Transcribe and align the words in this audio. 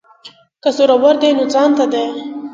که 0.63 0.69
زورور 0.77 1.15
دی 1.21 1.29
نو 1.37 1.43
ځانته 1.53 1.85
دی. 1.93 2.05